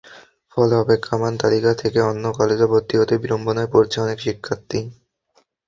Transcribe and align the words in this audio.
ফলে 0.53 0.73
অপেক্ষমাণ 0.77 1.31
তালিকা 1.37 1.71
থেকে 1.81 1.99
অন্য 2.09 2.25
কলেজে 2.37 2.67
ভর্তি 2.71 2.95
হতে 2.97 3.13
বিড়ম্বনায় 3.21 3.71
পড়ছে 3.73 3.97
অনেক 4.01 4.17
শিক্ষার্থী। 4.25 4.79